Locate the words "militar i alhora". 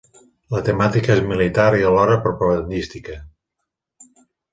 1.31-2.15